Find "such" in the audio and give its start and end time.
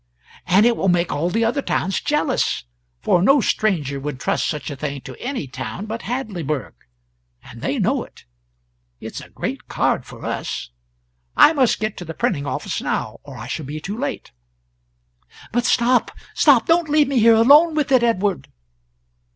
4.49-4.71